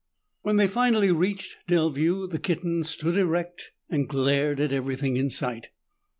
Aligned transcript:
When 0.41 0.55
they 0.57 0.65
finally 0.67 1.11
reached 1.11 1.57
Delview, 1.67 2.27
the 2.31 2.39
kitten 2.39 2.83
stood 2.83 3.15
erect 3.17 3.69
and 3.87 4.09
glared 4.09 4.59
at 4.59 4.73
everything 4.73 5.15
in 5.15 5.29
sight. 5.29 5.67